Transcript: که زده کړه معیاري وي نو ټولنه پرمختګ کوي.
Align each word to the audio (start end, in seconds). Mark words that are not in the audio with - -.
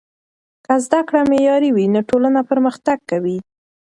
که 0.65 0.73
زده 0.85 0.99
کړه 1.07 1.21
معیاري 1.31 1.69
وي 1.75 1.85
نو 1.93 1.99
ټولنه 2.09 2.39
پرمختګ 2.49 2.97
کوي. 3.09 3.37